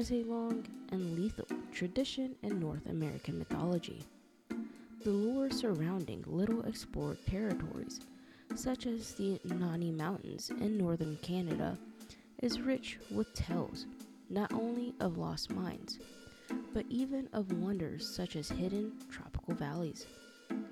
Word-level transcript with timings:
Has 0.00 0.12
a 0.12 0.24
long 0.24 0.64
and 0.92 1.14
lethal 1.14 1.46
tradition 1.74 2.34
in 2.42 2.58
North 2.58 2.86
American 2.86 3.38
mythology. 3.38 4.02
The 5.04 5.10
lore 5.10 5.50
surrounding 5.50 6.24
little 6.26 6.62
explored 6.62 7.18
territories, 7.26 8.00
such 8.54 8.86
as 8.86 9.12
the 9.12 9.38
Nahanni 9.46 9.94
Mountains 9.94 10.48
in 10.58 10.78
northern 10.78 11.18
Canada, 11.18 11.76
is 12.42 12.62
rich 12.62 12.98
with 13.10 13.34
tales 13.34 13.84
not 14.30 14.50
only 14.54 14.94
of 15.00 15.18
lost 15.18 15.50
mines, 15.50 15.98
but 16.72 16.86
even 16.88 17.28
of 17.34 17.52
wonders 17.52 18.08
such 18.08 18.36
as 18.36 18.48
hidden 18.48 18.94
tropical 19.10 19.52
valleys. 19.52 20.06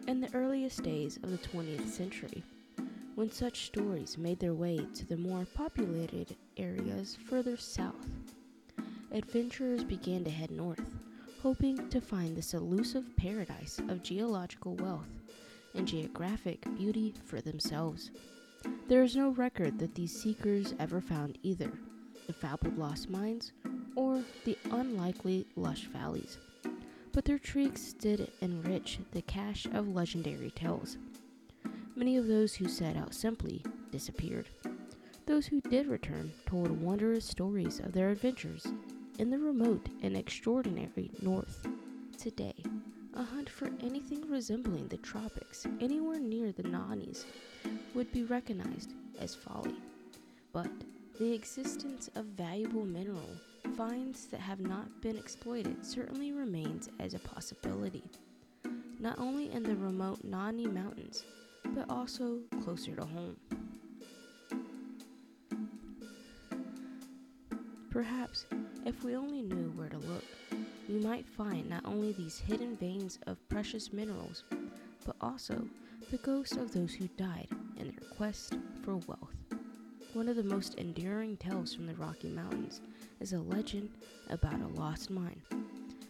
In 0.07 0.23
the 0.23 0.35
earliest 0.35 0.83
days 0.83 1.19
of 1.19 1.31
the 1.33 1.49
20th 1.49 1.87
century, 1.87 2.43
when 3.15 3.31
such 3.31 3.67
stories 3.67 4.17
made 4.17 4.41
their 4.41 4.55
way 4.55 4.87
to 4.95 5.05
the 5.05 5.19
more 5.19 5.47
populated 5.55 6.35
areas 6.57 7.19
further 7.29 7.59
south. 7.59 8.09
Adventurers 9.11 9.85
began 9.85 10.23
to 10.25 10.31
head 10.31 10.51
north, 10.51 10.95
hoping 11.43 11.89
to 11.89 12.01
find 12.01 12.37
this 12.37 12.53
elusive 12.53 13.05
paradise 13.17 13.81
of 13.89 14.03
geological 14.03 14.75
wealth 14.77 15.09
and 15.75 15.89
geographic 15.89 16.63
beauty 16.77 17.15
for 17.25 17.41
themselves. 17.41 18.11
There 18.87 19.03
is 19.03 19.17
no 19.17 19.31
record 19.31 19.79
that 19.79 19.95
these 19.95 20.21
seekers 20.21 20.75
ever 20.79 21.01
found 21.01 21.39
either 21.43 21.73
the 22.27 22.35
fabled 22.35 22.77
lost 22.77 23.09
mines 23.09 23.53
or 23.97 24.23
the 24.45 24.59
unlikely 24.73 25.47
lush 25.57 25.85
valleys, 25.87 26.37
but 27.13 27.25
their 27.25 27.39
treks 27.39 27.95
did 27.95 28.31
enrich 28.43 28.99
the 29.13 29.23
cache 29.23 29.67
of 29.73 29.89
legendary 29.89 30.51
tales. 30.51 30.99
Many 31.97 32.19
of 32.19 32.27
those 32.27 32.55
who 32.55 32.69
set 32.69 32.97
out 32.97 33.15
simply 33.15 33.65
disappeared. 33.91 34.49
Those 35.25 35.47
who 35.47 35.61
did 35.63 35.87
return 35.87 36.33
told 36.47 36.71
wondrous 36.71 37.25
stories 37.25 37.81
of 37.81 37.93
their 37.93 38.11
adventures 38.11 38.67
in 39.19 39.31
the 39.31 39.39
remote 39.39 39.89
and 40.03 40.17
extraordinary 40.17 41.11
North. 41.21 41.67
Today, 42.17 42.55
a 43.15 43.23
hunt 43.23 43.51
for 43.51 43.69
anything 43.81 44.29
resembling 44.31 44.87
the 44.87 44.97
tropics 44.99 45.67
anywhere 45.81 46.21
near 46.21 46.53
the 46.53 46.63
Nahannis 46.63 47.25
would 47.95 48.11
be 48.13 48.23
recognized 48.23 48.95
as 49.19 49.35
folly. 49.35 49.75
But 50.53 50.71
the 51.19 51.33
existence 51.33 52.09
of 52.15 52.27
valuable 52.27 52.85
mineral 52.85 53.29
finds 53.77 54.27
that 54.27 54.41
have 54.41 54.61
not 54.61 55.01
been 55.03 55.17
exploited 55.17 55.85
certainly 55.85 56.33
remains 56.33 56.89
as 57.01 57.15
a 57.15 57.19
possibility, 57.19 58.05
not 59.01 59.19
only 59.19 59.51
in 59.51 59.65
the 59.65 59.75
remote 59.77 60.25
Nahanni 60.25 60.73
Mountains 60.73 61.25
but 61.75 61.91
also 61.91 62.39
closer 62.63 62.95
to 62.95 63.05
home. 63.05 63.37
Perhaps, 67.91 68.47
if 68.89 69.05
we 69.05 69.15
only 69.15 69.43
knew 69.43 69.71
where 69.77 69.91
to 69.91 69.99
look, 69.99 70.25
we 70.89 70.95
might 70.95 71.29
find 71.29 71.69
not 71.69 71.85
only 71.85 72.13
these 72.13 72.39
hidden 72.39 72.75
veins 72.79 73.19
of 73.27 73.49
precious 73.51 73.93
minerals, 73.93 74.45
but 75.05 75.15
also 75.21 75.63
the 76.11 76.17
ghosts 76.17 76.57
of 76.57 76.73
those 76.73 76.95
who 76.95 77.07
died 77.19 77.49
in 77.77 77.89
their 77.89 78.09
quest 78.17 78.57
for 78.83 78.97
wealth. 78.97 79.37
One 80.15 80.27
of 80.27 80.37
the 80.37 80.43
most 80.43 80.77
enduring 80.77 81.37
tales 81.37 81.75
from 81.75 81.87
the 81.87 81.95
Rocky 81.97 82.31
Mountains 82.31 82.81
is 83.21 83.35
a 83.35 83.41
legend 83.41 83.91
about 84.31 84.59
a 84.63 84.81
lost 84.81 85.11
mine, 85.11 85.43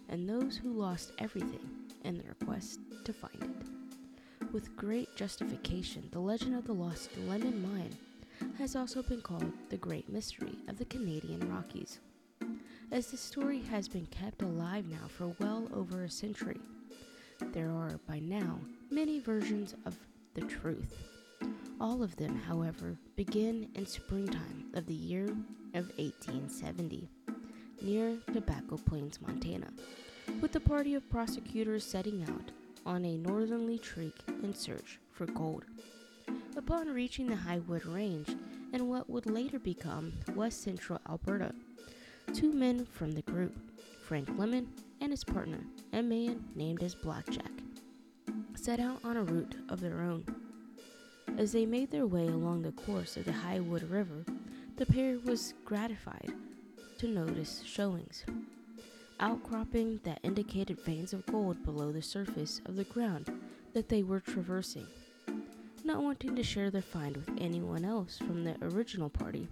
and 0.09 0.29
those 0.29 0.57
who 0.57 0.73
lost 0.73 1.11
everything 1.19 1.69
in 2.05 2.19
their 2.19 2.37
quest 2.45 2.79
to 3.05 3.13
find 3.13 3.43
it. 3.43 4.53
With 4.53 4.77
great 4.77 5.09
justification, 5.17 6.09
the 6.13 6.21
legend 6.21 6.55
of 6.55 6.65
the 6.65 6.75
lost 6.75 7.11
Lemon 7.27 7.61
Mine 7.61 7.97
has 8.57 8.77
also 8.77 9.03
been 9.03 9.21
called 9.21 9.53
the 9.69 9.77
Great 9.77 10.09
Mystery 10.09 10.55
of 10.69 10.79
the 10.79 10.85
Canadian 10.85 11.53
Rockies, 11.53 11.99
as 12.91 13.09
the 13.09 13.17
story 13.17 13.61
has 13.61 13.89
been 13.89 14.07
kept 14.07 14.43
alive 14.43 14.87
now 14.89 15.07
for 15.09 15.35
well 15.41 15.69
over 15.75 16.05
a 16.05 16.11
century. 16.11 16.61
There 17.53 17.71
are, 17.71 18.01
by 18.09 18.19
now, 18.19 18.59
many 18.91 19.21
versions 19.21 19.75
of 19.85 19.97
the 20.35 20.41
truth. 20.43 20.97
All 21.81 22.03
of 22.03 22.17
them, 22.17 22.37
however, 22.37 22.97
begin 23.15 23.69
in 23.75 23.87
springtime 23.87 24.71
of 24.75 24.87
the 24.87 24.95
year 24.95 25.27
of 25.75 25.93
1870, 25.99 27.09
near 27.83 28.17
Tobacco 28.33 28.77
Plains, 28.79 29.21
Montana, 29.21 29.69
with 30.41 30.57
a 30.57 30.61
party 30.61 30.95
of 30.95 31.09
prosecutors 31.11 31.85
setting 31.85 32.25
out 32.29 32.51
on 32.87 33.05
a 33.05 33.19
northerly 33.19 33.79
trek 33.79 34.13
in 34.43 34.55
search 34.55 34.99
for 35.13 35.27
gold. 35.27 35.65
Upon 36.57 36.89
reaching 36.89 37.27
the 37.27 37.37
Highwood 37.37 37.93
Range 37.95 38.35
and 38.73 38.89
what 38.89 39.09
would 39.09 39.27
later 39.27 39.59
become 39.59 40.13
west 40.35 40.63
central 40.63 40.99
Alberta, 41.09 41.55
two 42.35 42.53
men 42.53 42.87
from 42.87 43.13
the 43.13 43.23
group, 43.23 43.57
Frank 44.05 44.29
Lemon 44.37 44.69
and 45.01 45.11
his 45.11 45.25
partner, 45.25 45.61
a 45.93 46.03
man 46.03 46.45
named 46.55 46.83
as 46.83 46.95
Blackjack, 46.95 47.51
set 48.55 48.81
out 48.81 49.01
on 49.05 49.17
a 49.17 49.25
route 49.25 49.57
of 49.69 49.81
their 49.81 50.01
own. 50.01 50.25
As 51.37 51.53
they 51.53 51.67
made 51.67 51.91
their 51.91 52.07
way 52.07 52.27
along 52.27 52.63
the 52.63 52.73
course 52.73 53.17
of 53.17 53.25
the 53.25 53.33
Highwood 53.33 53.91
River, 53.91 54.25
the 54.77 54.87
pair 54.87 55.19
was 55.25 55.55
gratified 55.65 56.33
to 56.99 57.09
notice 57.09 57.63
showings 57.65 58.25
outcropping 59.21 60.01
that 60.05 60.21
indicated 60.23 60.81
veins 60.81 61.13
of 61.13 61.27
gold 61.27 61.65
below 61.65 61.91
the 61.91 62.03
surface 62.03 62.61
of 62.67 62.77
the 62.77 62.85
ground 62.85 63.31
that 63.73 63.89
they 63.89 64.03
were 64.03 64.21
traversing. 64.21 64.87
Not 65.85 66.03
wanting 66.03 66.37
to 66.37 66.43
share 66.43 66.71
their 66.71 66.83
find 66.83 67.17
with 67.17 67.31
anyone 67.41 67.85
else 67.85 68.19
from 68.19 68.45
the 68.45 68.57
original 68.63 69.09
party, 69.09 69.49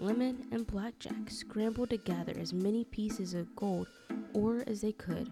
Lemon 0.00 0.46
and 0.52 0.64
Blackjack 0.64 1.28
scrambled 1.28 1.90
to 1.90 1.96
gather 1.96 2.32
as 2.38 2.52
many 2.52 2.84
pieces 2.84 3.34
of 3.34 3.56
gold 3.56 3.88
ore 4.32 4.62
as 4.68 4.80
they 4.80 4.92
could. 4.92 5.28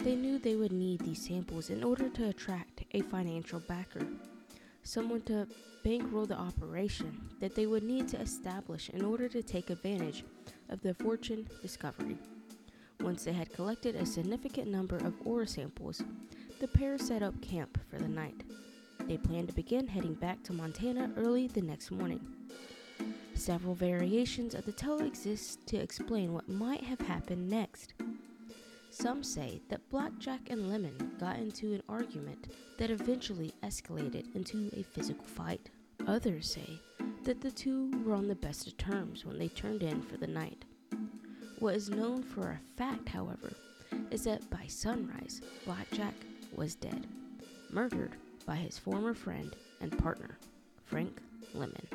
They 0.00 0.14
knew 0.14 0.38
they 0.38 0.56
would 0.56 0.72
need 0.72 1.00
these 1.00 1.26
samples 1.26 1.70
in 1.70 1.82
order 1.82 2.10
to 2.10 2.28
attract 2.28 2.84
a 2.92 3.00
financial 3.00 3.60
backer, 3.60 4.06
someone 4.82 5.22
to 5.22 5.48
bankroll 5.82 6.26
the 6.26 6.36
operation 6.36 7.18
that 7.40 7.54
they 7.54 7.66
would 7.66 7.82
need 7.82 8.08
to 8.08 8.20
establish 8.20 8.90
in 8.90 9.04
order 9.04 9.26
to 9.26 9.42
take 9.42 9.70
advantage 9.70 10.22
of 10.68 10.82
the 10.82 10.92
fortune 10.92 11.48
discovery. 11.62 12.18
Once 13.00 13.24
they 13.24 13.32
had 13.32 13.52
collected 13.54 13.96
a 13.96 14.04
significant 14.04 14.68
number 14.68 14.96
of 14.96 15.14
ore 15.24 15.46
samples, 15.46 16.02
the 16.60 16.68
pair 16.68 16.98
set 16.98 17.22
up 17.22 17.40
camp 17.40 17.78
for 17.88 17.98
the 17.98 18.08
night. 18.08 18.42
They 19.06 19.16
planned 19.16 19.48
to 19.48 19.54
begin 19.54 19.86
heading 19.86 20.14
back 20.14 20.42
to 20.44 20.52
Montana 20.52 21.10
early 21.16 21.46
the 21.46 21.62
next 21.62 21.90
morning. 21.90 22.20
Several 23.38 23.74
variations 23.74 24.54
of 24.54 24.66
the 24.66 24.72
tale 24.72 25.00
exist 25.00 25.64
to 25.68 25.76
explain 25.76 26.34
what 26.34 26.48
might 26.48 26.82
have 26.82 27.00
happened 27.00 27.48
next. 27.48 27.94
Some 28.90 29.22
say 29.22 29.62
that 29.68 29.88
Blackjack 29.90 30.50
and 30.50 30.68
Lemon 30.68 31.12
got 31.20 31.38
into 31.38 31.72
an 31.72 31.82
argument 31.88 32.48
that 32.78 32.90
eventually 32.90 33.54
escalated 33.62 34.34
into 34.34 34.68
a 34.76 34.82
physical 34.82 35.24
fight. 35.24 35.70
Others 36.06 36.50
say 36.50 36.80
that 37.22 37.40
the 37.40 37.50
two 37.50 37.90
were 38.04 38.14
on 38.14 38.26
the 38.26 38.34
best 38.34 38.66
of 38.66 38.76
terms 38.76 39.24
when 39.24 39.38
they 39.38 39.48
turned 39.48 39.84
in 39.84 40.02
for 40.02 40.16
the 40.16 40.26
night. 40.26 40.64
What 41.60 41.76
is 41.76 41.88
known 41.88 42.24
for 42.24 42.50
a 42.50 42.76
fact, 42.76 43.08
however, 43.08 43.52
is 44.10 44.24
that 44.24 44.50
by 44.50 44.66
sunrise, 44.66 45.40
Blackjack 45.64 46.14
was 46.54 46.74
dead, 46.74 47.06
murdered 47.70 48.16
by 48.44 48.56
his 48.56 48.78
former 48.78 49.14
friend 49.14 49.54
and 49.80 49.96
partner, 49.96 50.36
Frank 50.84 51.20
Lemon. 51.54 51.86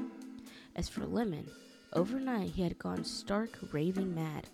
As 0.75 0.89
for 0.89 1.05
Lemon, 1.05 1.49
overnight 1.93 2.51
he 2.51 2.63
had 2.63 2.79
gone 2.79 3.03
stark 3.03 3.57
raving 3.71 4.15
mad. 4.15 4.49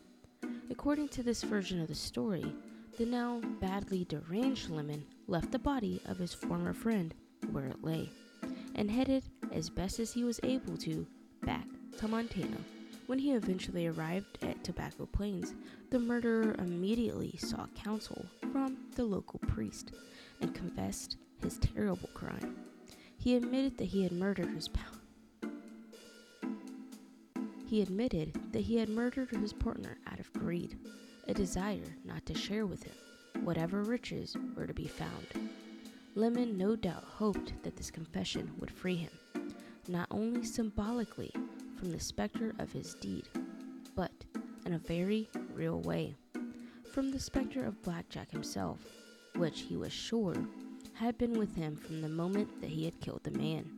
According 0.69 1.07
to 1.09 1.23
this 1.23 1.43
version 1.43 1.79
of 1.81 1.87
the 1.87 1.95
story, 1.95 2.53
the 2.97 3.05
now 3.05 3.39
badly 3.61 4.03
deranged 4.03 4.69
Lemon 4.69 5.05
left 5.27 5.51
the 5.51 5.59
body 5.59 6.01
of 6.05 6.17
his 6.17 6.33
former 6.33 6.73
friend 6.73 7.13
where 7.51 7.67
it 7.67 7.83
lay 7.83 8.09
and 8.75 8.91
headed 8.91 9.23
as 9.51 9.69
best 9.69 9.99
as 9.99 10.13
he 10.13 10.23
was 10.23 10.39
able 10.43 10.77
to 10.77 11.07
back 11.43 11.65
to 11.97 12.07
Montana. 12.07 12.57
When 13.07 13.19
he 13.19 13.31
eventually 13.31 13.87
arrived 13.87 14.37
at 14.43 14.63
Tobacco 14.63 15.05
Plains, 15.05 15.55
the 15.89 15.99
murderer 15.99 16.53
immediately 16.59 17.35
sought 17.37 17.73
counsel 17.75 18.25
from 18.51 18.77
the 18.95 19.03
local 19.03 19.39
priest 19.47 19.93
and 20.41 20.53
confessed 20.53 21.17
his 21.41 21.57
terrible 21.57 22.09
crime. 22.13 22.57
He 23.17 23.35
admitted 23.35 23.77
that 23.77 23.85
he 23.85 24.03
had 24.03 24.11
murdered 24.11 24.49
his 24.49 24.67
pal. 24.67 24.98
He 27.69 27.83
admitted 27.83 28.33
that 28.51 28.61
he 28.61 28.77
had 28.77 28.89
murdered 28.89 29.29
his 29.29 29.53
partner 29.53 29.99
out 30.07 30.19
of 30.19 30.33
greed, 30.33 30.75
a 31.27 31.35
desire 31.35 31.95
not 32.03 32.25
to 32.25 32.33
share 32.33 32.65
with 32.65 32.81
him 32.81 33.45
whatever 33.45 33.83
riches 33.83 34.35
were 34.55 34.65
to 34.65 34.73
be 34.73 34.87
found. 34.87 35.27
Lemon 36.15 36.57
no 36.57 36.75
doubt 36.75 37.03
hoped 37.03 37.53
that 37.61 37.75
this 37.75 37.91
confession 37.91 38.51
would 38.57 38.71
free 38.71 38.95
him, 38.95 39.11
not 39.87 40.07
only 40.09 40.43
symbolically 40.43 41.31
from 41.77 41.91
the 41.91 41.99
specter 41.99 42.55
of 42.57 42.71
his 42.71 42.95
deed, 42.95 43.29
but 43.95 44.25
in 44.65 44.73
a 44.73 44.79
very 44.79 45.29
real 45.53 45.79
way 45.81 46.15
from 46.91 47.11
the 47.11 47.19
specter 47.19 47.63
of 47.63 47.83
Blackjack 47.83 48.31
himself, 48.31 48.83
which 49.35 49.61
he 49.61 49.77
was 49.77 49.93
sure 49.93 50.35
had 50.93 51.19
been 51.19 51.37
with 51.37 51.55
him 51.55 51.75
from 51.75 52.01
the 52.01 52.09
moment 52.09 52.61
that 52.61 52.71
he 52.71 52.85
had 52.85 52.99
killed 52.99 53.23
the 53.23 53.37
man. 53.37 53.69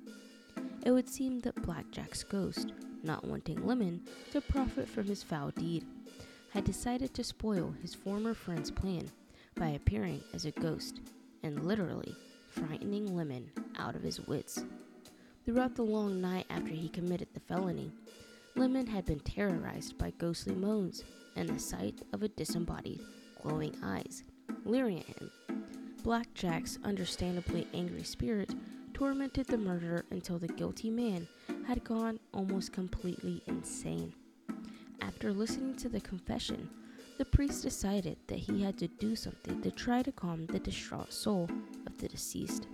It 0.85 0.91
would 0.91 1.09
seem 1.09 1.39
that 1.41 1.61
Blackjack's 1.61 2.23
ghost, 2.23 2.71
not 3.03 3.25
wanting 3.25 3.65
Lemon 3.65 4.01
to 4.31 4.41
profit 4.41 4.87
from 4.87 5.05
his 5.05 5.23
foul 5.23 5.51
deed, 5.51 5.85
had 6.51 6.63
decided 6.63 7.13
to 7.13 7.23
spoil 7.23 7.73
his 7.81 7.95
former 7.95 8.33
friend's 8.33 8.71
plan 8.71 9.09
by 9.55 9.69
appearing 9.69 10.21
as 10.33 10.45
a 10.45 10.51
ghost 10.51 11.01
and 11.43 11.65
literally 11.65 12.15
frightening 12.49 13.15
Lemon 13.15 13.49
out 13.77 13.95
of 13.95 14.03
his 14.03 14.19
wits. 14.27 14.63
Throughout 15.45 15.75
the 15.75 15.83
long 15.83 16.21
night 16.21 16.45
after 16.49 16.71
he 16.71 16.89
committed 16.89 17.29
the 17.33 17.39
felony, 17.39 17.91
Lemon 18.55 18.87
had 18.87 19.05
been 19.05 19.19
terrorized 19.21 19.97
by 19.97 20.11
ghostly 20.17 20.53
moans 20.53 21.03
and 21.35 21.47
the 21.49 21.59
sight 21.59 22.01
of 22.13 22.21
a 22.21 22.27
disembodied, 22.27 23.01
glowing 23.41 23.75
eyes 23.83 24.23
leering 24.65 24.99
at 24.99 25.19
him. 25.19 25.31
Blackjack's 26.03 26.79
understandably 26.83 27.67
angry 27.73 28.03
spirit 28.03 28.53
tormented 28.93 29.47
the 29.47 29.57
murderer 29.57 30.05
until 30.11 30.37
the 30.37 30.47
guilty 30.47 30.89
man 30.89 31.27
had 31.67 31.83
gone 31.83 32.19
almost 32.33 32.73
completely 32.73 33.41
insane. 33.47 34.13
After 35.01 35.33
listening 35.33 35.75
to 35.77 35.89
the 35.89 36.01
confession, 36.01 36.69
the 37.17 37.25
priest 37.25 37.63
decided 37.63 38.17
that 38.27 38.39
he 38.39 38.63
had 38.63 38.77
to 38.79 38.87
do 38.87 39.15
something 39.15 39.61
to 39.61 39.71
try 39.71 40.01
to 40.01 40.11
calm 40.11 40.45
the 40.47 40.59
distraught 40.59 41.13
soul 41.13 41.49
of 41.85 41.97
the 41.99 42.07
deceased. 42.07 42.67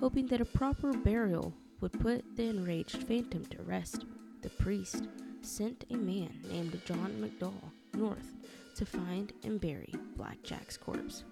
Hoping 0.00 0.26
that 0.26 0.40
a 0.40 0.44
proper 0.44 0.92
burial 0.92 1.52
would 1.80 1.92
put 2.00 2.24
the 2.36 2.44
enraged 2.44 3.02
phantom 3.04 3.44
to 3.46 3.62
rest, 3.62 4.04
the 4.42 4.50
priest 4.50 5.08
sent 5.42 5.84
a 5.90 5.96
man 5.96 6.30
named 6.50 6.80
John 6.84 7.12
McDowell 7.20 7.70
north 7.94 8.34
to 8.76 8.84
find 8.84 9.32
and 9.42 9.60
bury 9.60 9.92
Blackjack's 10.16 10.76
corpse. 10.76 11.24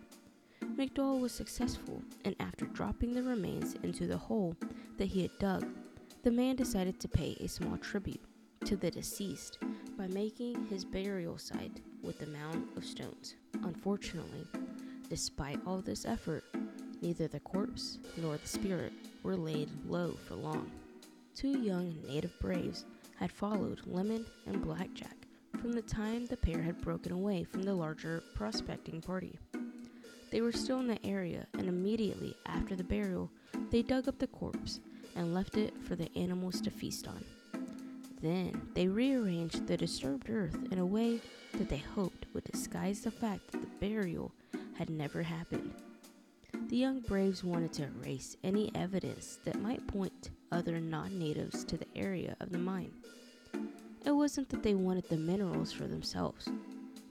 McDowell 0.77 1.21
was 1.21 1.33
successful, 1.33 2.03
and 2.25 2.35
after 2.41 2.65
dropping 2.67 3.15
the 3.15 3.23
remains 3.23 3.75
into 3.83 4.07
the 4.07 4.17
hole 4.17 4.57
that 4.97 5.07
he 5.07 5.23
had 5.23 5.39
dug, 5.39 5.67
the 6.25 6.31
man 6.31 6.57
decided 6.57 6.99
to 6.99 7.07
pay 7.07 7.37
a 7.41 7.47
small 7.47 7.77
tribute 7.77 8.25
to 8.65 8.77
the 8.77 8.91
deceased 8.91 9.59
by 9.99 10.07
making 10.07 10.67
his 10.69 10.83
burial 10.83 11.37
site 11.37 11.83
with 12.03 12.23
a 12.23 12.27
mound 12.27 12.67
of 12.79 12.85
stones. 12.85 13.35
Unfortunately, 13.63 14.47
despite 15.11 15.61
all 15.67 15.83
this 15.83 16.07
effort, 16.07 16.43
neither 17.03 17.29
the 17.29 17.41
corpse 17.41 17.99
nor 18.17 18.39
the 18.39 18.49
spirit 18.49 18.95
were 19.23 19.37
laid 19.37 19.69
low 19.87 20.17
for 20.27 20.35
long. 20.35 20.71
Two 21.35 21.59
young 21.59 21.95
native 22.09 22.33
braves 22.41 22.87
had 23.17 23.31
followed 23.31 23.83
Lemon 23.85 24.25
and 24.47 24.63
Blackjack 24.63 25.27
from 25.61 25.73
the 25.73 25.83
time 25.83 26.25
the 26.25 26.39
pair 26.39 26.63
had 26.63 26.81
broken 26.81 27.13
away 27.13 27.45
from 27.45 27.65
the 27.65 27.75
larger 27.75 28.23
prospecting 28.35 29.03
party. 29.03 29.39
They 30.31 30.41
were 30.41 30.53
still 30.53 30.81
in 30.81 30.89
the 30.89 31.05
area, 31.07 31.47
and 31.59 31.69
immediately 31.69 32.35
after 32.47 32.75
the 32.75 32.83
burial, 32.83 33.31
they 33.71 33.83
dug 33.83 34.09
up 34.09 34.19
the 34.19 34.27
corpse 34.29 34.81
and 35.17 35.35
left 35.35 35.57
it 35.57 35.75
for 35.83 35.97
the 35.97 36.11
animals 36.17 36.61
to 36.63 36.71
feast 36.71 37.09
on. 37.09 37.25
Then 38.21 38.69
they 38.75 38.89
rearranged 38.89 39.67
the 39.67 39.77
disturbed 39.77 40.31
earth 40.31 40.57
in 40.71 40.79
a 40.79 40.87
way 40.87 41.21
that 41.53 41.69
they 41.69 41.83
hoped 41.95 42.27
would 42.33 42.45
disguise 42.45 43.01
the 43.03 43.11
fact 43.11 43.53
that 43.53 43.61
the 43.61 43.87
burial 43.87 44.33
had 44.79 44.91
never 44.91 45.23
happened. 45.23 45.75
The 46.69 46.77
young 46.77 47.01
braves 47.01 47.45
wanted 47.45 47.73
to 47.75 47.85
erase 47.85 48.37
any 48.43 48.71
evidence 48.75 49.39
that 49.45 49.61
might 49.61 49.87
point 49.87 50.31
other 50.51 50.81
non 50.81 51.19
natives 51.19 51.65
to 51.65 51.77
the 51.77 51.87
area 51.95 52.37
of 52.41 52.51
the 52.51 52.59
mine. 52.59 52.93
It 54.07 54.13
wasn't 54.13 54.49
that 54.49 54.63
they 54.63 54.75
wanted 54.75 55.09
the 55.09 55.17
minerals 55.17 55.73
for 55.73 55.87
themselves, 55.87 56.49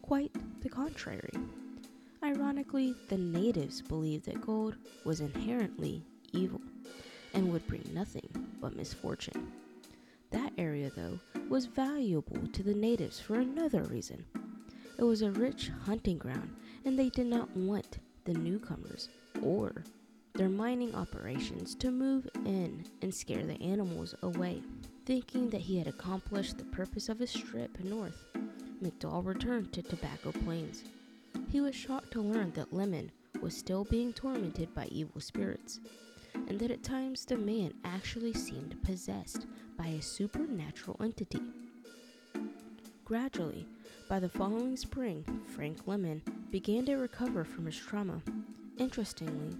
quite 0.02 0.32
the 0.62 0.70
contrary. 0.70 1.34
Ironically, 2.24 2.96
the 3.10 3.18
natives 3.18 3.82
believed 3.82 4.25
that 4.25 4.42
gold 4.42 4.75
was 5.06 5.20
inherently 5.20 6.04
evil 6.32 6.62
and 7.34 7.52
would 7.52 7.66
bring 7.68 7.84
nothing 7.94 8.30
but 8.62 8.75
misfortune. 8.75 9.52
That 10.32 10.54
area, 10.58 10.92
though, 10.96 11.20
was 11.50 11.66
valuable 11.66 12.48
to 12.48 12.63
the 12.63 12.74
natives 12.74 13.20
for 13.20 13.36
another 13.36 13.84
reason. 13.84 14.25
It 14.98 15.04
was 15.04 15.22
a 15.22 15.32
rich 15.32 15.70
hunting 15.86 16.18
ground, 16.18 16.56
and 16.86 16.98
they 16.98 17.10
did 17.10 17.28
not 17.28 17.56
want 17.56 18.00
the 18.25 18.34
newcomers 18.34 19.10
or 19.42 19.84
their 20.34 20.50
mining 20.50 20.96
operations 20.96 21.75
to 21.75 21.92
move 21.92 22.28
in 22.46 22.86
and 23.02 23.13
scare 23.13 23.46
the 23.46 23.62
animals 23.62 24.16
away. 24.24 24.62
Thinking 25.06 25.50
that 25.50 25.62
he 25.62 25.78
had 25.78 25.88
accomplished 25.88 26.58
the 26.58 26.63
purpose 26.66 27.10
of 27.10 27.20
his 27.20 27.34
trip 27.34 27.78
north, 27.84 28.24
McDowell 28.82 29.25
returned 29.25 29.74
to 29.74 29.82
Tobacco 29.82 30.32
Plains. 30.32 30.84
He 31.50 31.62
was 31.62 31.75
shocked 31.75 32.12
to 32.13 32.22
learn 32.22 32.52
that 32.56 32.74
Lemon 32.74 33.12
was 33.42 33.56
still 33.56 33.84
being 33.84 34.13
tormented 34.13 34.74
by 34.74 34.86
evil 34.86 35.20
spirits, 35.20 35.80
and 36.48 36.60
that 36.60 36.72
at 36.72 36.84
times 36.84 37.26
the 37.26 37.38
man 37.38 37.74
actually 37.84 38.34
seemed 38.34 38.82
possessed 38.84 39.48
by 39.78 39.88
a 39.88 40.02
supernatural 40.02 40.98
entity. 41.02 41.42
Gradually, 43.06 43.68
by 44.10 44.20
the 44.20 44.30
following 44.30 44.78
spring, 44.78 45.26
Frank 45.48 45.80
Lemon 45.88 46.22
began 46.52 46.86
to 46.86 46.96
recover 46.96 47.44
from 47.44 47.66
his 47.66 47.78
trauma. 47.78 48.22
Interestingly, 48.78 49.58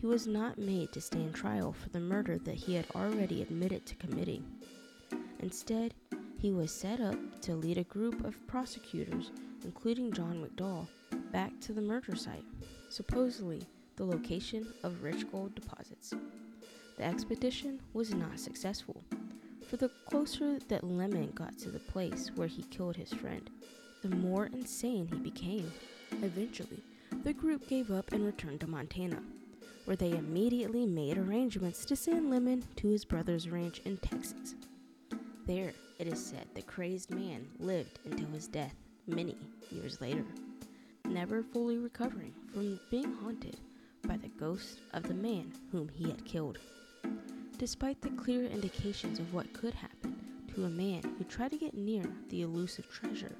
he 0.00 0.06
was 0.06 0.26
not 0.26 0.58
made 0.58 0.92
to 0.92 1.00
stand 1.00 1.34
trial 1.34 1.72
for 1.72 1.88
the 1.88 2.00
murder 2.00 2.38
that 2.38 2.54
he 2.54 2.74
had 2.74 2.86
already 2.94 3.42
admitted 3.42 3.84
to 3.86 3.96
committing. 3.96 4.44
Instead, 5.40 5.94
he 6.38 6.52
was 6.52 6.72
set 6.72 7.00
up 7.00 7.16
to 7.42 7.56
lead 7.56 7.78
a 7.78 7.84
group 7.84 8.24
of 8.24 8.46
prosecutors, 8.46 9.32
including 9.64 10.12
John 10.12 10.44
McDowell, 10.44 10.86
back 11.32 11.58
to 11.60 11.72
the 11.72 11.82
murder 11.82 12.14
site, 12.14 12.44
supposedly 12.88 13.62
the 13.98 14.04
location 14.04 14.64
of 14.84 15.02
rich 15.02 15.28
gold 15.30 15.56
deposits. 15.56 16.14
The 16.96 17.04
expedition 17.04 17.80
was 17.92 18.14
not 18.14 18.38
successful, 18.38 19.02
for 19.68 19.76
the 19.76 19.90
closer 20.06 20.60
that 20.68 20.84
Lemon 20.84 21.32
got 21.34 21.58
to 21.58 21.70
the 21.70 21.80
place 21.80 22.30
where 22.36 22.46
he 22.46 22.62
killed 22.62 22.96
his 22.96 23.12
friend, 23.12 23.50
the 24.02 24.08
more 24.08 24.46
insane 24.46 25.08
he 25.08 25.18
became. 25.18 25.72
Eventually, 26.22 26.80
the 27.24 27.32
group 27.32 27.68
gave 27.68 27.90
up 27.90 28.12
and 28.12 28.24
returned 28.24 28.60
to 28.60 28.68
Montana, 28.68 29.20
where 29.84 29.96
they 29.96 30.12
immediately 30.12 30.86
made 30.86 31.18
arrangements 31.18 31.84
to 31.86 31.96
send 31.96 32.30
Lemon 32.30 32.64
to 32.76 32.86
his 32.86 33.04
brother's 33.04 33.48
ranch 33.48 33.80
in 33.84 33.96
Texas. 33.96 34.54
There, 35.44 35.72
it 35.98 36.06
is 36.06 36.24
said, 36.24 36.46
the 36.54 36.62
crazed 36.62 37.10
man 37.10 37.48
lived 37.58 37.98
until 38.04 38.28
his 38.28 38.46
death 38.46 38.76
many 39.08 39.36
years 39.72 40.00
later. 40.00 40.24
never 41.04 41.42
fully 41.42 41.78
recovering 41.78 42.34
from 42.52 42.78
being 42.90 43.12
haunted 43.22 43.58
by 44.08 44.16
the 44.16 44.28
ghost 44.40 44.80
of 44.94 45.02
the 45.02 45.14
man 45.14 45.52
whom 45.70 45.88
he 45.90 46.08
had 46.08 46.24
killed. 46.24 46.58
Despite 47.58 48.00
the 48.00 48.10
clear 48.10 48.46
indications 48.46 49.18
of 49.18 49.34
what 49.34 49.52
could 49.52 49.74
happen 49.74 50.16
to 50.54 50.64
a 50.64 50.70
man 50.70 51.02
who 51.18 51.24
tried 51.24 51.50
to 51.50 51.58
get 51.58 51.74
near 51.74 52.04
the 52.30 52.42
elusive 52.42 52.88
treasure, 52.90 53.36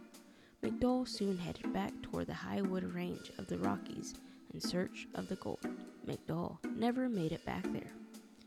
McDowell 0.63 1.09
soon 1.09 1.39
headed 1.39 1.73
back 1.73 1.93
toward 2.03 2.27
the 2.27 2.35
Highwood 2.35 2.95
range 2.95 3.33
of 3.39 3.47
the 3.47 3.59
Rockies 3.59 4.15
in 4.53 4.61
search 4.61 5.09
of 5.15 5.29
the 5.29 5.37
gold. 5.37 5.67
McDowell 6.07 6.59
never 6.77 7.09
made 7.09 7.33
it 7.33 7.47
back 7.47 7.63
there. 7.73 7.93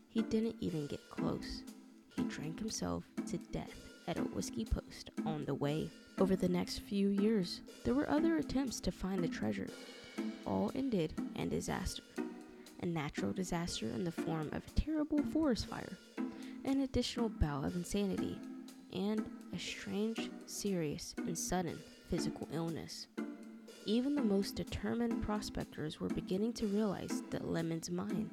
He 0.08 0.22
didn't 0.22 0.56
even 0.60 0.86
get 0.86 1.00
close. 1.10 1.62
He 2.14 2.22
drank 2.24 2.58
himself 2.58 3.04
to 3.26 3.38
death 3.50 3.90
at 4.06 4.18
a 4.18 4.22
whiskey 4.22 4.64
post 4.64 5.10
on 5.26 5.44
the 5.44 5.54
way. 5.54 5.90
Over 6.18 6.36
the 6.36 6.48
next 6.48 6.80
few 6.80 7.08
years, 7.08 7.62
there 7.84 7.94
were 7.94 8.10
other 8.10 8.36
attempts 8.36 8.78
to 8.80 8.92
find 8.92 9.24
the 9.24 9.28
treasure, 9.28 9.68
all 10.52 10.70
ended 10.74 11.14
in 11.36 11.48
disaster. 11.48 12.02
A 12.80 12.86
natural 12.86 13.32
disaster 13.32 13.86
in 13.86 14.04
the 14.04 14.12
form 14.12 14.50
of 14.52 14.62
a 14.66 14.80
terrible 14.80 15.22
forest 15.32 15.66
fire, 15.66 15.96
an 16.64 16.80
additional 16.82 17.30
bout 17.30 17.64
of 17.64 17.74
insanity, 17.74 18.38
and 18.92 19.24
a 19.54 19.58
strange, 19.58 20.30
serious, 20.44 21.14
and 21.16 21.38
sudden 21.38 21.78
physical 22.10 22.46
illness. 22.52 23.06
Even 23.86 24.14
the 24.14 24.22
most 24.22 24.54
determined 24.54 25.22
prospectors 25.22 26.00
were 26.00 26.08
beginning 26.08 26.52
to 26.52 26.66
realize 26.66 27.22
that 27.30 27.48
Lemon's 27.48 27.90
mine, 27.90 28.28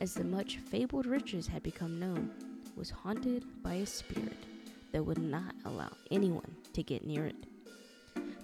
as 0.00 0.14
the 0.14 0.24
much 0.24 0.58
fabled 0.58 1.06
riches 1.06 1.48
had 1.48 1.62
become 1.64 1.98
known, 1.98 2.30
was 2.76 2.90
haunted 2.90 3.44
by 3.64 3.74
a 3.74 3.86
spirit 3.86 4.44
that 4.92 5.04
would 5.04 5.18
not 5.18 5.54
allow 5.64 5.90
anyone 6.12 6.54
to 6.72 6.84
get 6.84 7.04
near 7.04 7.26
it. 7.26 7.47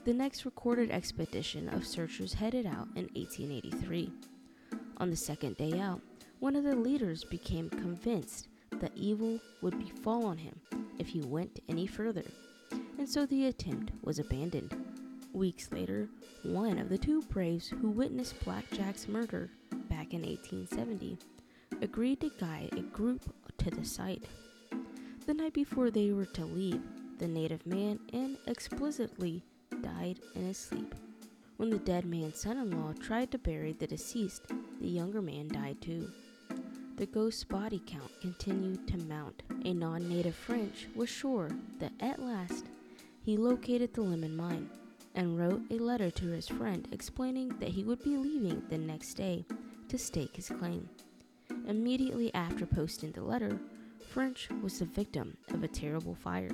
The 0.05 0.15
next 0.15 0.45
recorded 0.45 0.91
expedition 0.91 1.69
of 1.69 1.87
searchers 1.87 2.35
headed 2.35 2.67
out 2.67 2.89
in 2.95 3.09
1883. 3.15 4.13
On 4.99 5.11
the 5.11 5.17
second 5.17 5.57
day 5.57 5.79
out, 5.79 6.01
one 6.41 6.57
of 6.57 6.65
the 6.65 6.77
leaders 6.77 7.25
became 7.25 7.71
convinced 7.71 8.49
that 8.73 8.93
evil 8.95 9.41
would 9.63 9.79
befall 9.79 10.27
on 10.27 10.39
him 10.39 10.61
if 10.99 11.09
he 11.09 11.23
went 11.23 11.61
any 11.69 11.87
further 11.87 12.25
and 12.99 13.09
so 13.09 13.27
the 13.27 13.47
attempt 13.47 13.93
was 14.03 14.19
abandoned. 14.19 14.75
Weeks 15.33 15.71
later, 15.73 16.09
one 16.43 16.79
of 16.79 16.89
the 16.89 16.99
two 16.99 17.23
braves 17.23 17.69
who 17.69 17.91
witnessed 17.91 18.43
Blackjack's 18.45 19.09
murder 19.09 19.51
back 19.91 20.15
in 20.15 20.23
1870 20.23 21.19
agreed 21.83 22.21
to 22.21 22.31
guide 22.39 22.71
a 22.73 22.81
group 22.81 23.23
to 23.59 23.71
the 23.71 23.85
site. 23.85 24.25
The 25.27 25.35
night 25.35 25.55
before 25.55 25.91
they 25.91 26.13
were 26.13 26.27
to 26.27 26.45
leave, 26.45 26.83
the 27.19 27.29
native 27.29 27.67
man 27.67 27.99
inexplicably 28.13 29.43
died 29.85 30.19
in 30.35 30.47
his 30.47 30.59
sleep. 30.59 30.95
When 31.59 31.71
the 31.71 31.79
dead 31.79 32.05
man's 32.05 32.41
son 32.41 32.57
in 32.57 32.71
law 32.71 32.93
tried 32.95 33.31
to 33.31 33.38
bury 33.38 33.73
the 33.73 33.87
deceased, 33.87 34.43
the 34.81 34.88
younger 34.88 35.23
man 35.23 35.49
died 35.49 35.81
too. 35.81 36.11
The 36.97 37.07
ghost's 37.07 37.45
body 37.45 37.83
count 37.87 38.11
continued 38.21 38.88
to 38.88 38.97
mount. 38.99 39.43
A 39.64 39.75
non 39.75 40.09
native 40.09 40.35
French 40.35 40.88
was 40.95 41.09
sure 41.09 41.50
that 41.79 41.93
at 42.00 42.21
last 42.21 42.67
he 43.23 43.37
located 43.37 43.93
the 43.93 44.03
lemon 44.03 44.37
mine 44.37 44.71
and 45.14 45.38
wrote 45.38 45.62
a 45.71 45.75
letter 45.75 46.11
to 46.11 46.26
his 46.26 46.49
friend 46.49 46.88
explaining 46.93 47.49
that 47.61 47.71
he 47.71 47.85
would 47.85 48.03
be 48.03 48.17
leaving 48.17 48.62
the 48.69 48.79
next 48.79 49.14
day 49.14 49.45
to 49.88 49.99
stake 49.99 50.37
his 50.37 50.49
claim. 50.49 50.88
Immediately 51.69 52.33
after 52.35 52.67
posting 52.67 53.12
the 53.12 53.23
letter, 53.23 53.59
French 54.09 54.49
was 54.62 54.79
the 54.79 54.85
victim 54.85 55.37
of 55.53 55.62
a 55.62 55.69
terrible 55.69 56.14
fire. 56.14 56.50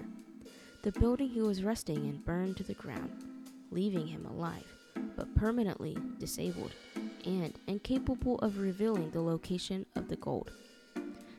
The 0.82 0.92
building 0.92 1.28
he 1.28 1.42
was 1.42 1.62
resting 1.62 2.06
in 2.06 2.16
burned 2.22 2.56
to 2.56 2.62
the 2.62 2.72
ground, 2.72 3.24
leaving 3.70 4.06
him 4.06 4.24
alive, 4.24 4.64
but 5.14 5.34
permanently 5.34 5.94
disabled 6.18 6.72
and 7.26 7.52
incapable 7.66 8.38
of 8.38 8.58
revealing 8.58 9.10
the 9.10 9.20
location 9.20 9.84
of 9.94 10.08
the 10.08 10.16
gold. 10.16 10.52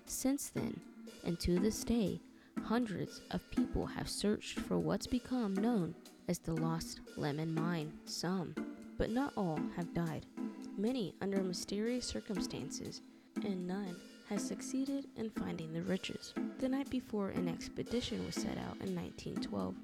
Since 0.05 0.49
then, 0.49 0.79
and 1.23 1.39
to 1.39 1.57
this 1.57 1.83
day, 1.83 2.21
hundreds 2.63 3.21
of 3.31 3.49
people 3.49 3.87
have 3.87 4.07
searched 4.07 4.59
for 4.59 4.77
what's 4.77 5.07
become 5.07 5.55
known 5.55 5.95
as 6.27 6.37
the 6.37 6.53
Lost 6.53 6.99
Lemon 7.17 7.51
Mine. 7.55 7.91
Some, 8.05 8.53
but 8.99 9.09
not 9.09 9.33
all, 9.35 9.59
have 9.75 9.91
died, 9.95 10.27
many 10.77 11.15
under 11.19 11.41
mysterious 11.41 12.05
circumstances, 12.05 13.01
and 13.43 13.65
none 13.65 13.95
has 14.31 14.41
succeeded 14.41 15.07
in 15.17 15.29
finding 15.29 15.73
the 15.73 15.81
riches. 15.81 16.33
The 16.59 16.69
night 16.69 16.89
before 16.89 17.31
an 17.31 17.49
expedition 17.49 18.25
was 18.25 18.35
set 18.35 18.57
out 18.57 18.77
in 18.79 18.95
1912, 18.95 19.75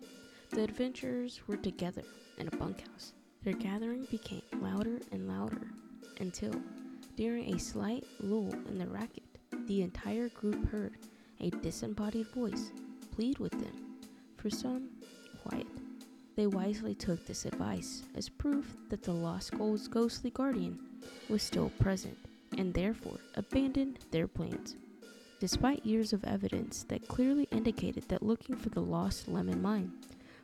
the 0.52 0.64
adventurers 0.64 1.42
were 1.48 1.58
together 1.58 2.04
in 2.38 2.48
a 2.48 2.56
bunkhouse. 2.56 3.12
Their 3.44 3.56
gathering 3.56 4.08
became 4.10 4.42
louder 4.62 5.00
and 5.12 5.28
louder 5.28 5.68
until, 6.22 6.54
during 7.18 7.54
a 7.54 7.60
slight 7.60 8.06
lull 8.22 8.54
in 8.70 8.78
the 8.78 8.88
racket, 8.88 9.26
the 9.66 9.82
entire 9.82 10.30
group 10.30 10.70
heard 10.70 10.96
a 11.42 11.50
disembodied 11.50 12.28
voice 12.28 12.72
plead 13.14 13.40
with 13.40 13.52
them 13.52 13.98
for 14.38 14.50
some 14.50 14.88
quiet. 15.44 15.68
They 16.38 16.48
wisely 16.48 16.96
took 16.96 17.26
this 17.26 17.44
advice 17.44 18.04
as 18.16 18.30
proof 18.30 18.78
that 18.88 19.04
the 19.04 19.12
lost 19.12 19.58
gold's 19.58 19.90
ghostly 19.90 20.30
guardian 20.30 20.80
was 21.28 21.44
still 21.44 21.70
present 21.82 22.18
and 22.58 22.74
therefore 22.74 23.20
abandoned 23.36 24.00
their 24.12 24.28
plans. 24.28 24.76
Despite 25.40 25.86
years 25.86 26.14
of 26.14 26.24
evidence 26.24 26.84
that 26.90 27.08
clearly 27.08 27.48
indicated 27.52 28.10
that 28.10 28.24
looking 28.24 28.56
for 28.56 28.70
the 28.70 28.82
lost 28.82 29.28
lemon 29.28 29.62
mine 29.62 29.92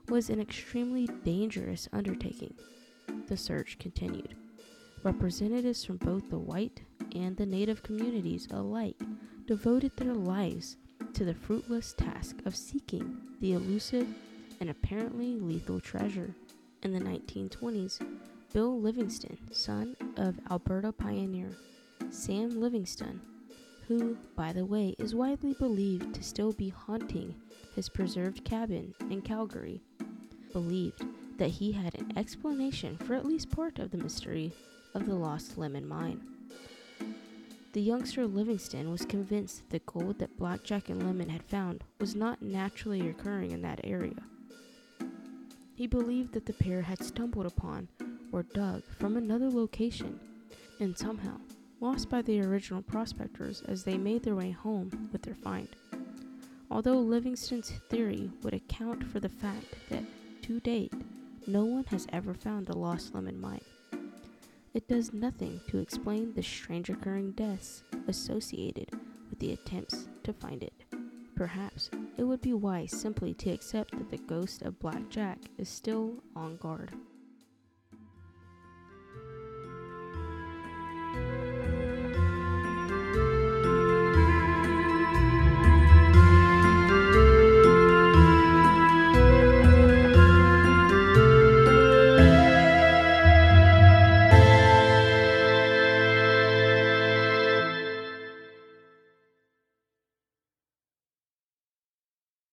was 0.08 0.30
an 0.30 0.40
extremely 0.40 1.08
dangerous 1.24 1.90
undertaking, 1.92 2.54
the 3.28 3.38
search 3.38 3.80
continued. 3.80 4.36
Representatives 5.04 5.84
from 5.84 5.98
both 5.98 6.30
the 6.30 6.38
white 6.38 6.82
and 7.16 7.36
the 7.36 7.46
native 7.46 7.84
communities 7.84 8.48
alike 8.52 9.02
devoted 9.48 9.92
their 9.98 10.14
lives 10.14 10.78
to 11.14 11.26
the 11.26 11.34
fruitless 11.34 11.94
task 11.94 12.38
of 12.46 12.56
seeking 12.56 13.18
the 13.42 13.54
elusive 13.54 14.08
and 14.60 14.70
apparently 14.70 15.36
lethal 15.36 15.80
treasure. 15.80 16.36
In 16.84 16.94
the 16.94 17.00
1920s, 17.00 18.06
Bill 18.54 18.80
Livingston, 18.80 19.38
son 19.52 19.96
of 20.18 20.40
Alberta 20.52 20.92
pioneer 20.92 21.50
Sam 22.14 22.62
Livingston, 22.62 23.20
who, 23.88 24.16
by 24.36 24.54
the 24.54 24.66
way, 24.66 24.96
is 25.00 25.16
widely 25.16 25.56
believed 25.56 26.14
to 26.14 26.24
still 26.24 26.54
be 26.54 26.70
haunting 26.70 27.34
his 27.76 27.90
preserved 27.90 28.46
cabin 28.46 28.94
in 29.10 29.24
Calgary, 29.24 29.82
believed 30.54 31.04
that 31.38 31.50
he 31.50 31.72
had 31.72 31.96
an 31.96 32.16
explanation 32.16 32.98
for 32.98 33.16
at 33.16 33.26
least 33.26 33.50
part 33.50 33.80
of 33.80 33.90
the 33.90 33.98
mystery 33.98 34.54
of 34.94 35.08
the 35.08 35.16
lost 35.16 35.58
lemon 35.58 35.88
mine. 35.88 36.22
The 37.74 37.82
youngster 37.82 38.28
Livingston 38.28 38.92
was 38.92 39.06
convinced 39.06 39.68
that 39.70 39.84
the 39.86 39.92
gold 39.92 40.20
that 40.20 40.38
Blackjack 40.38 40.90
and 40.90 41.04
Lemon 41.04 41.30
had 41.30 41.44
found 41.44 41.84
was 42.00 42.16
not 42.16 42.44
naturally 42.44 43.10
occurring 43.10 43.50
in 43.52 43.64
that 43.64 43.82
area. 43.84 44.22
He 45.74 45.88
believed 45.88 46.34
that 46.34 46.46
the 46.46 46.54
pair 46.54 46.84
had 46.84 47.04
stumbled 47.04 47.48
upon 47.48 47.88
or 48.32 48.44
dug 48.44 48.84
from 49.00 49.18
another 49.18 49.50
location 49.50 50.20
and 50.80 50.96
somehow 50.96 51.38
lost 51.84 52.08
by 52.08 52.22
the 52.22 52.40
original 52.40 52.82
prospectors 52.82 53.62
as 53.68 53.84
they 53.84 53.98
made 53.98 54.24
their 54.24 54.38
way 54.38 54.52
home 54.52 55.10
with 55.12 55.22
their 55.22 55.36
find. 55.36 55.68
Although 56.72 57.00
Livingston's 57.00 57.74
theory 57.90 58.32
would 58.42 58.54
account 58.54 59.04
for 59.04 59.20
the 59.20 59.28
fact 59.28 59.76
that, 59.90 60.04
to 60.44 60.62
date, 60.62 60.94
no 61.46 61.66
one 61.66 61.84
has 61.90 62.08
ever 62.14 62.34
found 62.34 62.68
the 62.68 62.78
lost 62.78 63.14
lemon 63.14 63.40
mine. 63.40 63.60
It 64.74 64.88
does 64.88 65.12
nothing 65.12 65.60
to 65.68 65.80
explain 65.80 66.34
the 66.34 66.42
strange 66.42 66.90
occurring 66.90 67.32
deaths 67.32 67.84
associated 68.08 68.90
with 69.30 69.40
the 69.40 69.52
attempts 69.52 70.08
to 70.24 70.32
find 70.32 70.64
it. 70.64 70.86
Perhaps 71.36 71.90
it 72.16 72.24
would 72.24 72.42
be 72.42 72.54
wise 72.54 72.92
simply 72.92 73.34
to 73.34 73.52
accept 73.52 73.92
that 73.98 74.10
the 74.10 74.20
ghost 74.20 74.62
of 74.62 74.80
Black 74.80 75.10
Jack 75.10 75.40
is 75.58 75.68
still 75.68 76.14
on 76.34 76.56
guard. 76.56 76.94